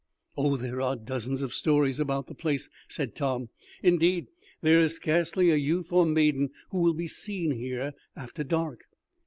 "Oh, 0.35 0.57
there 0.57 0.81
are 0.81 0.95
dozens 0.95 1.43
of 1.43 1.53
stories 1.53 1.99
about 1.99 2.25
the 2.25 2.33
place," 2.33 2.69
said 2.87 3.13
Tom. 3.13 3.49
"Indeed, 3.83 4.29
there 4.61 4.81
is 4.81 4.95
scarcely 4.95 5.51
a 5.51 5.55
youth 5.57 5.93
or 5.93 6.07
maiden 6.07 6.49
who 6.71 6.79
will 6.81 6.95
be 6.95 7.07
seen 7.07 7.51
here 7.51 7.93
after 8.15 8.43
dark." 8.43 8.85